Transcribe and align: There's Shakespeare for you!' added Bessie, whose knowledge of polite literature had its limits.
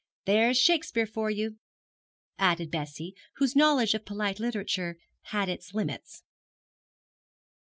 There's 0.25 0.57
Shakespeare 0.59 1.05
for 1.05 1.29
you!' 1.29 1.59
added 2.39 2.71
Bessie, 2.71 3.13
whose 3.35 3.55
knowledge 3.55 3.93
of 3.93 4.03
polite 4.03 4.39
literature 4.39 4.97
had 5.25 5.47
its 5.47 5.75
limits. 5.75 6.23